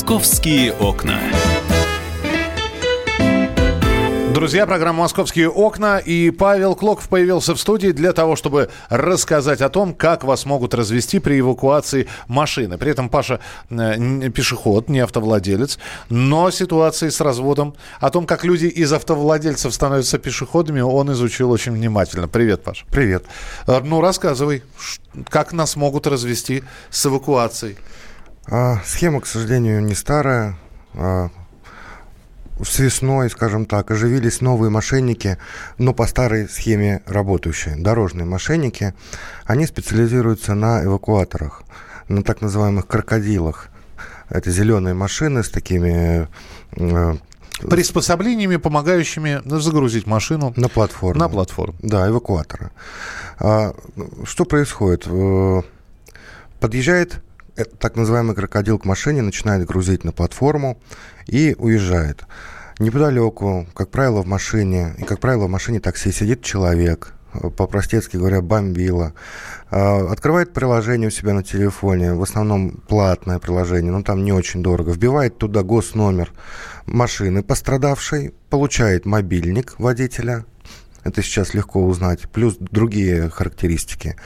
[0.00, 1.20] «Московские окна».
[4.32, 9.68] Друзья, программа «Московские окна» и Павел Клоков появился в студии для того, чтобы рассказать о
[9.68, 12.78] том, как вас могут развести при эвакуации машины.
[12.78, 18.66] При этом Паша э, пешеход, не автовладелец, но ситуации с разводом, о том, как люди
[18.66, 22.26] из автовладельцев становятся пешеходами, он изучил очень внимательно.
[22.26, 22.86] Привет, Паша.
[22.90, 23.24] Привет.
[23.66, 24.62] Э, ну, рассказывай,
[25.28, 27.76] как нас могут развести с эвакуацией?
[28.50, 30.56] А, схема, к сожалению, не старая.
[30.94, 31.30] А,
[32.62, 35.38] с весной, скажем так, оживились новые мошенники,
[35.78, 37.76] но по старой схеме работающие.
[37.76, 38.92] Дорожные мошенники,
[39.44, 41.62] они специализируются на эвакуаторах,
[42.08, 43.68] на так называемых крокодилах.
[44.28, 46.28] Это зеленые машины с такими
[46.72, 47.14] э,
[47.60, 51.18] приспособлениями, помогающими загрузить машину на платформу.
[51.18, 51.76] На платформу.
[51.82, 52.72] Да, эвакуатора.
[53.38, 53.74] А,
[54.24, 55.04] что происходит?
[55.06, 55.62] Э,
[56.58, 57.22] подъезжает
[57.78, 60.80] так называемый крокодил к машине, начинает грузить на платформу
[61.26, 62.24] и уезжает.
[62.78, 67.12] Неподалеку, как правило, в машине, и, как правило, в машине такси сидит человек,
[67.56, 69.12] по-простецки говоря, бомбила.
[69.68, 74.92] Открывает приложение у себя на телефоне, в основном платное приложение, но там не очень дорого.
[74.92, 76.32] Вбивает туда госномер
[76.86, 80.44] машины пострадавшей, получает мобильник водителя,
[81.04, 82.28] это сейчас легко узнать.
[82.28, 84.16] Плюс другие характеристики.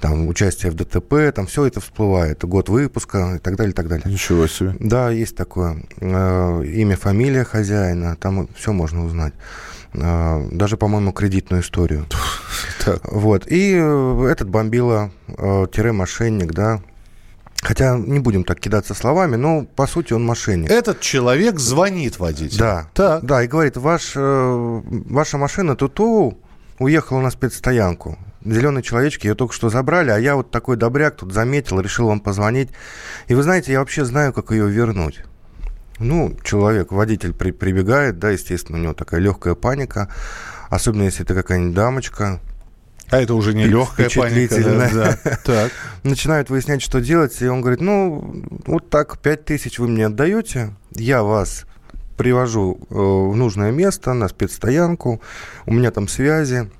[0.00, 2.44] Там участие в ДТП, там все это всплывает.
[2.44, 4.10] Год выпуска и так далее, и так далее.
[4.10, 4.76] Ничего себе.
[4.78, 5.82] Да, есть такое.
[6.00, 9.34] Э, имя, фамилия хозяина, там все можно узнать.
[9.94, 12.06] Э, даже, по-моему, кредитную историю.
[13.04, 13.46] Вот.
[13.46, 16.80] И э, этот бомбила-мошенник, да,
[17.60, 20.70] Хотя не будем так кидаться словами, но по сути он мошенник.
[20.70, 22.58] Этот человек звонит водителю.
[22.58, 23.22] Да, так.
[23.22, 26.38] да, и говорит, Ваш, э, ваша машина Туту
[26.78, 28.18] уехала на спецстоянку.
[28.42, 32.20] Зеленые человечки ее только что забрали, а я вот такой добряк тут заметил, решил вам
[32.20, 32.70] позвонить.
[33.28, 35.20] И вы знаете, я вообще знаю, как ее вернуть.
[35.98, 40.08] Ну, человек, водитель при, прибегает, да, естественно, у него такая легкая паника,
[40.70, 42.40] особенно если это какая-нибудь дамочка,
[43.10, 44.62] а это уже не легкая паника.
[44.62, 45.38] Да, да.
[45.44, 45.72] Так.
[46.02, 50.74] Начинают выяснять, что делать, и он говорит, ну, вот так, 5 тысяч вы мне отдаете,
[50.94, 51.64] я вас
[52.16, 55.20] привожу э, в нужное место, на спецстоянку,
[55.66, 56.70] у меня там связи,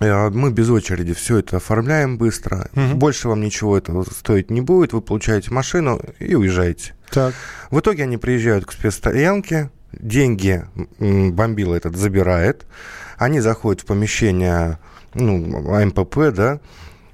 [0.00, 2.68] э, мы без очереди все это оформляем быстро.
[2.74, 2.96] Угу.
[2.96, 4.92] Больше вам ничего этого стоить не будет.
[4.92, 6.94] Вы получаете машину и уезжаете.
[7.10, 7.34] Так.
[7.70, 10.64] В итоге они приезжают к спецстоянке, деньги
[10.98, 12.66] бомбила этот забирает.
[13.16, 14.78] Они заходят в помещение
[15.18, 16.60] ну, АМПП, да,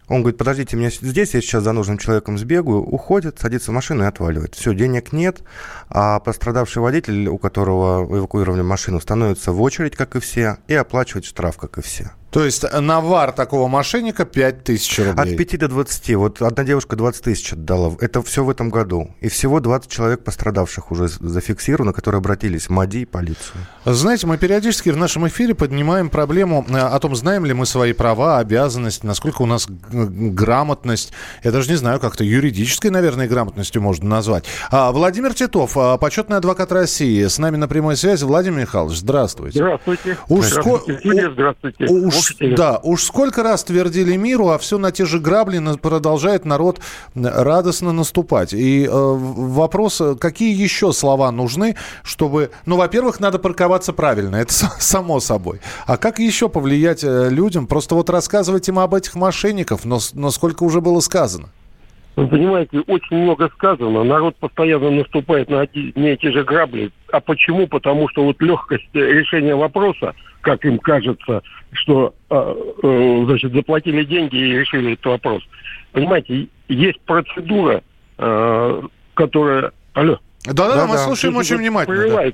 [0.06, 4.04] он говорит, подождите, меня здесь, я сейчас за нужным человеком сбегаю, уходит, садится в машину
[4.04, 4.54] и отваливает.
[4.54, 5.42] Все, денег нет,
[5.88, 11.24] а пострадавший водитель, у которого эвакуировали машину, становится в очередь, как и все, и оплачивает
[11.24, 12.10] штраф, как и все.
[12.34, 15.34] То есть навар такого мошенника 5 тысяч рублей?
[15.34, 16.14] От 5 до 20.
[16.16, 17.92] Вот одна девушка 20 тысяч отдала.
[18.00, 19.14] Это все в этом году.
[19.20, 23.54] И всего 20 человек пострадавших уже зафиксировано, которые обратились в МАДИ и полицию.
[23.84, 27.92] Знаете, мы периодически в нашем эфире поднимаем проблему э, о том, знаем ли мы свои
[27.92, 31.12] права, обязанности, насколько у нас грамотность.
[31.44, 34.44] Я даже не знаю, как-то юридической, наверное, грамотностью можно назвать.
[34.72, 38.24] А, Владимир Титов, а, почетный адвокат России, с нами на прямой связи.
[38.24, 39.60] Владимир Михайлович, здравствуйте.
[39.60, 40.18] Здравствуйте.
[40.28, 40.98] Уж здравствуйте.
[40.98, 41.30] Ско...
[41.30, 41.84] здравствуйте.
[41.84, 46.44] Уж уж, да, уж сколько раз твердили миру, а все на те же грабли продолжает
[46.44, 46.80] народ
[47.14, 48.52] радостно наступать.
[48.52, 52.50] И э, вопрос, какие еще слова нужны, чтобы...
[52.66, 55.60] Ну, во-первых, надо парковаться правильно, это само собой.
[55.86, 57.66] А как еще повлиять э, людям?
[57.66, 61.48] Просто вот рассказывать им об этих мошенников, но, но сколько уже было сказано?
[62.16, 64.04] Вы понимаете, очень много сказано.
[64.04, 66.92] Народ постоянно наступает на одни эти же грабли.
[67.12, 67.66] А почему?
[67.66, 71.42] Потому что вот легкость решения вопроса, как им кажется,
[71.72, 75.42] что э, э, значит, заплатили деньги и решили этот вопрос.
[75.92, 77.82] Понимаете, есть процедура,
[78.18, 78.82] э,
[79.14, 79.72] которая...
[79.94, 80.18] Алло.
[80.44, 82.30] Да-да, мы слушаем очень внимательно.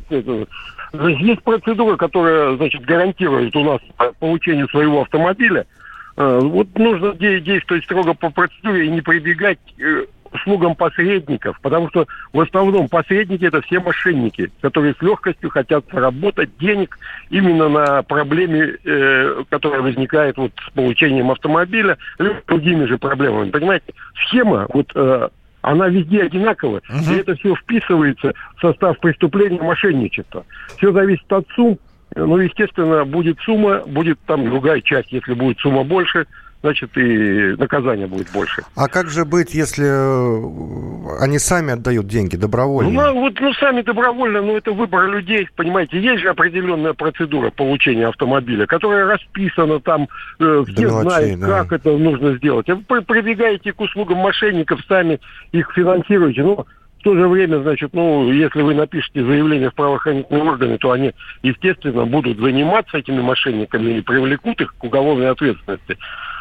[0.92, 1.08] Да.
[1.08, 3.80] Есть процедура, которая, значит, гарантирует у нас
[4.18, 10.74] получение своего автомобиля– Э, вот нужно действовать строго по процедуре и не прибегать э, услугам
[10.74, 16.98] посредников, потому что в основном посредники это все мошенники, которые с легкостью хотят заработать денег
[17.30, 23.50] именно на проблеме, э, которая возникает вот с получением автомобиля, или другими же проблемами.
[23.50, 23.92] Понимаете,
[24.26, 25.28] схема вот э,
[25.62, 27.14] она везде одинаковая, uh-huh.
[27.14, 30.44] и это все вписывается в состав преступления мошенничества.
[30.78, 31.78] Все зависит от сумм,
[32.16, 35.12] ну, естественно, будет сумма, будет там другая часть.
[35.12, 36.26] Если будет сумма больше,
[36.62, 38.62] значит, и наказание будет больше.
[38.76, 42.90] А как же быть, если э, они сами отдают деньги добровольно?
[42.90, 46.00] Ну, вот, ну, сами добровольно, но это выбор людей, понимаете.
[46.00, 50.08] Есть же определенная процедура получения автомобиля, которая расписана там,
[50.38, 51.46] э, все мелочей, знают, да.
[51.46, 52.68] как это нужно сделать.
[52.68, 55.20] А вы прибегаете к услугам мошенников, сами
[55.52, 56.42] их финансируете.
[56.42, 56.66] Ну,
[57.00, 61.12] В то же время, значит, ну, если вы напишете заявление в правоохранительные органы, то они,
[61.42, 65.96] естественно, будут заниматься этими мошенниками и привлекут их к уголовной ответственности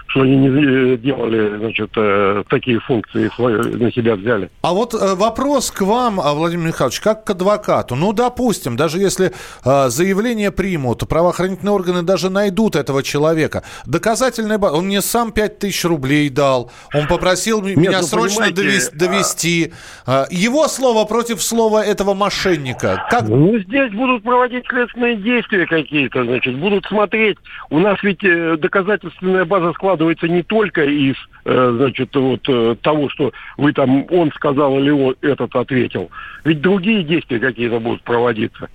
[0.10, 3.30] что они не делали, значит, э, такие функции
[3.78, 4.50] на себя взяли.
[4.62, 7.96] А вот э, вопрос к вам, а, Владимир Михайлович, как к адвокату.
[7.96, 9.32] Ну, допустим, даже если
[9.64, 13.64] э, заявление примут, правоохранительные органы даже найдут этого человека.
[13.86, 14.78] Доказательная база.
[14.78, 16.72] Он мне сам 5 тысяч рублей дал.
[16.94, 18.96] Он попросил Нет, меня ну, срочно довести.
[18.96, 19.74] довести.
[20.08, 20.26] А...
[20.32, 23.06] Его слово против слова этого мошенника.
[23.12, 23.28] Как...
[23.28, 27.38] Ну, здесь будут проводить следственные действия какие-то, значит, будут смотреть.
[27.70, 28.22] У нас ведь
[28.60, 31.16] доказательственная база складывается складывается не только из,
[31.46, 36.10] э, значит, вот э, того, что вы там, он сказал или он этот ответил.
[36.46, 38.70] Ведь другие действия какие-то будут проводиться.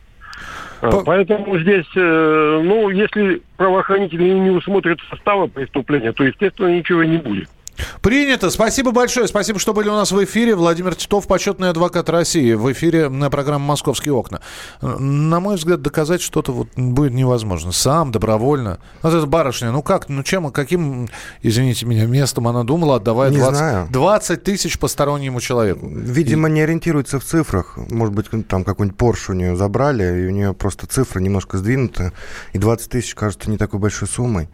[0.83, 1.05] Э, По...
[1.05, 7.49] Поэтому здесь, ну, если правоохранители не усмотрят состава преступления, то, естественно, ничего не будет.
[8.01, 8.51] Принято.
[8.51, 9.29] Спасибо большое.
[9.29, 10.55] Спасибо, что были у нас в эфире.
[10.55, 12.55] Владимир Титов, почетный адвокат России.
[12.55, 14.41] В эфире на программе «Московские окна».
[14.81, 17.73] На мой взгляд, доказать что-то вот будет невозможно.
[17.73, 18.79] Сам, добровольно.
[19.03, 21.09] Вот эта барышня, ну как, ну чем, каким,
[21.43, 23.89] извините меня, местом она думала, отдавая не 20, знаю.
[23.91, 25.87] 20 тысяч постороннему человеку?
[25.89, 26.53] Видимо, и...
[26.53, 27.77] не ориентируется в цифрах.
[27.77, 32.13] Может быть, там какой-нибудь Порш у нее забрали, и у нее просто цифры немножко сдвинуты,
[32.53, 34.49] и 20 тысяч кажется не такой большой суммой.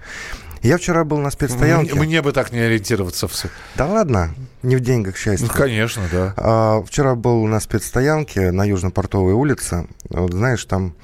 [0.62, 1.94] Я вчера был на спецстоянке.
[1.94, 3.48] Мне, мне бы так не ориентироваться все.
[3.76, 5.48] Да ладно, не в деньгах счастье.
[5.50, 6.34] Ну, конечно, да.
[6.36, 9.86] А, вчера был на спецстоянке на Южно-Портовой улице.
[10.10, 10.94] Вот, знаешь, там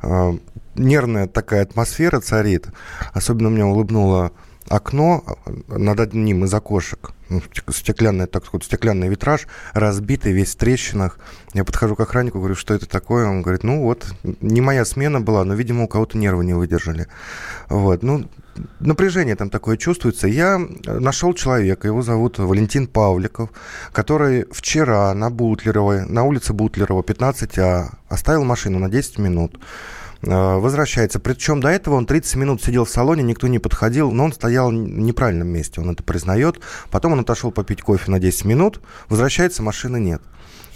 [0.00, 0.34] а,
[0.74, 2.68] нервная такая атмосфера царит.
[3.12, 4.32] Особенно меня улыбнуло
[4.68, 5.24] окно
[5.68, 7.12] над одним из окошек.
[7.30, 11.18] Ну, стеклянный, так сказать, стеклянный витраж, разбитый, весь в трещинах.
[11.54, 13.26] Я подхожу к охраннику, говорю, что это такое?
[13.26, 14.06] Он говорит, ну вот,
[14.40, 17.06] не моя смена была, но, видимо, у кого-то нервы не выдержали.
[17.68, 18.28] Вот, ну,
[18.80, 20.28] напряжение там такое чувствуется.
[20.28, 23.50] Я нашел человека, его зовут Валентин Павликов,
[23.92, 29.60] который вчера на Бутлеровой, на улице Бутлерова, 15А, оставил машину на 10 минут э,
[30.24, 31.20] возвращается.
[31.20, 34.70] Причем до этого он 30 минут сидел в салоне, никто не подходил, но он стоял
[34.70, 36.60] в неправильном месте, он это признает.
[36.90, 40.22] Потом он отошел попить кофе на 10 минут, возвращается, машины нет.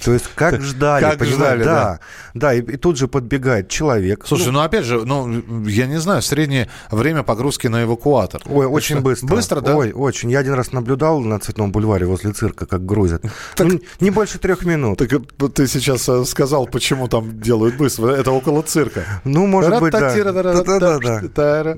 [0.04, 1.74] То есть как ждали, как ждали, да.
[1.74, 2.00] Да,
[2.34, 4.24] да и, и тут же подбегает человек.
[4.26, 8.42] Слушай, ну, ну опять же, ну я не знаю, среднее время погрузки на эвакуатор.
[8.46, 9.26] Ой, Это очень быстро.
[9.26, 9.76] Быстро, да?
[9.76, 10.30] Ой, очень.
[10.30, 13.22] Я один раз наблюдал на Цветном бульваре возле цирка, как грузят.
[13.56, 14.98] Так, ну, не больше трех минут.
[14.98, 18.10] Так э, ты сейчас э, сказал, почему там делают быстро.
[18.10, 19.04] Это около цирка.
[19.24, 20.14] Ну, может быть, да.
[20.14, 21.76] Да, да, да.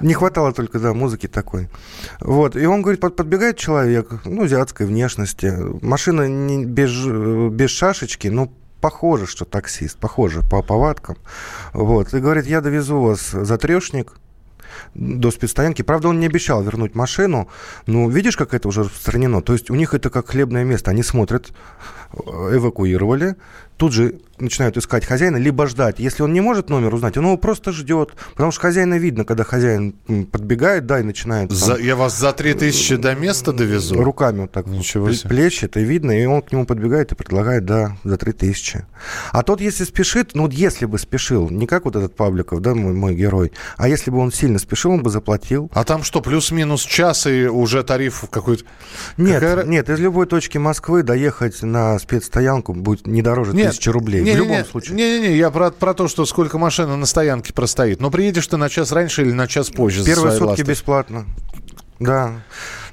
[0.00, 1.68] Не хватало только, да, музыки такой.
[2.20, 2.56] Вот.
[2.56, 5.52] И он говорит, подбегает человек, ну, азиатской внешности.
[5.82, 6.90] Машина не без
[7.50, 11.16] без шашечки, ну, похоже, что таксист, похоже по повадкам.
[11.72, 12.12] Вот.
[12.12, 14.14] И говорит, я довезу вас за трешник,
[14.94, 15.82] до спецстоянки.
[15.82, 17.48] Правда, он не обещал вернуть машину.
[17.86, 19.42] Но видишь, как это уже распространено?
[19.42, 20.90] То есть у них это как хлебное место.
[20.90, 21.52] Они смотрят,
[22.12, 23.36] э, эвакуировали,
[23.76, 25.98] тут же начинают искать хозяина, либо ждать.
[25.98, 28.12] Если он не может номер узнать, он его просто ждет.
[28.32, 29.92] Потому что хозяина видно, когда хозяин
[30.30, 31.48] подбегает, да, и начинает...
[31.48, 34.02] Там, за, я вас за 3000 до места довезу?
[34.02, 35.30] Руками вот так Ничего себе.
[35.30, 38.84] плечи, это видно, и он к нему подбегает и предлагает, да, за 3000.
[39.32, 42.74] А тот, если спешит, ну, вот если бы спешил, не как вот этот Павликов, да,
[42.74, 45.70] мой, мой герой, а если бы он сильно спешил, он бы заплатил.
[45.74, 48.64] А там что, плюс-минус час и уже тариф какой-то...
[49.16, 49.64] Нет, Какая...
[49.64, 54.22] нет, из любой точки Москвы доехать на спецстоянку будет не дороже нет, тысячи рублей.
[54.22, 54.96] Не, в любом не, случае.
[54.96, 58.00] Не-не-не, я про, про то, что сколько машина на стоянке простоит.
[58.00, 60.64] Но приедешь ты на час раньше или на час позже Первые сутки ласты.
[60.64, 61.26] бесплатно.
[61.98, 62.42] Да.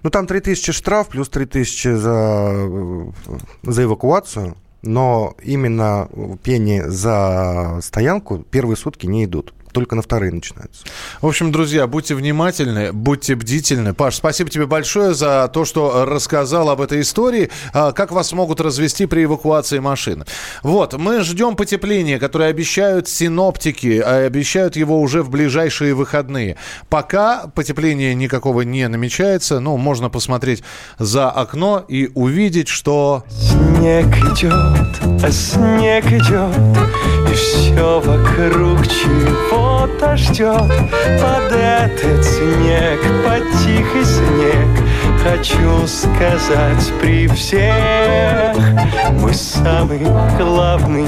[0.03, 3.11] Ну, там 3000 штраф, плюс 3000 за,
[3.63, 4.55] за эвакуацию.
[4.81, 6.07] Но именно
[6.41, 10.83] пени за стоянку первые сутки не идут только на вторые начинаются.
[11.21, 13.93] В общем, друзья, будьте внимательны, будьте бдительны.
[13.93, 18.61] Паш, спасибо тебе большое за то, что рассказал об этой истории, а, как вас могут
[18.61, 20.25] развести при эвакуации машины.
[20.63, 26.57] Вот, мы ждем потепления, которое обещают синоптики, а обещают его уже в ближайшие выходные.
[26.89, 30.63] Пока потепления никакого не намечается, ну, можно посмотреть
[30.97, 33.23] за окно и увидеть, что...
[33.29, 36.77] Снег идет, а снег идет,
[37.29, 40.67] и все вокруг чего кто-то ждет
[41.21, 44.67] под этот снег, под тихий снег.
[45.23, 48.57] Хочу сказать при всех,
[49.21, 49.99] мы самый
[50.37, 51.07] главный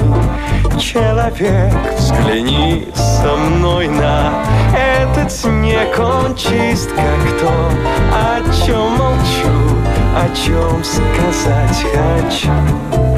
[0.78, 1.74] человек.
[1.98, 4.32] Взгляни со мной на
[4.74, 7.52] этот снег, он чист, как то,
[8.14, 9.76] о чем молчу,
[10.16, 13.11] о чем сказать хочу.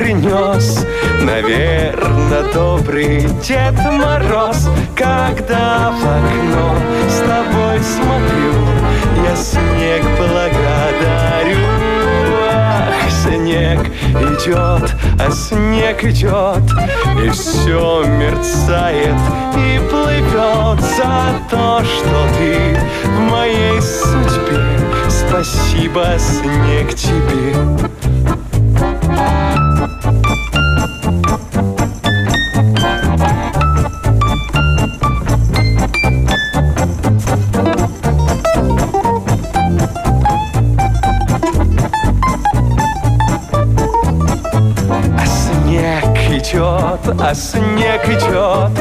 [0.00, 0.86] Принес
[1.20, 6.74] Наверно, добрый Дед Мороз Когда в окно
[7.06, 8.54] с тобой смотрю
[9.22, 11.58] Я снег благодарю.
[12.50, 13.80] Ах, снег
[14.14, 16.64] идет, а снег идет
[17.22, 19.20] И все мерцает
[19.54, 24.64] и плывет За то, что ты в моей судьбе.
[25.10, 28.09] Спасибо, снег тебе
[47.18, 48.78] а снег идет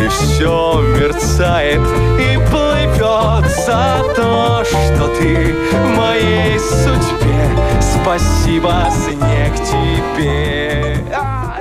[0.00, 1.80] И все мерцает
[2.18, 11.58] и плывет За то, что ты в моей судьбе Спасибо, снег тебе а,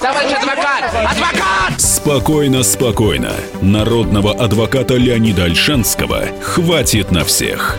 [0.00, 0.84] Товарищ адвокат!
[0.94, 1.80] Адвокат!
[1.80, 3.32] Спокойно, спокойно.
[3.60, 7.78] Народного адвоката Леонида Альшанского хватит на всех.